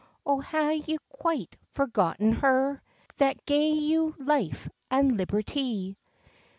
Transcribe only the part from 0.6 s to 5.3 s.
ye quite forgotten her That gae you life an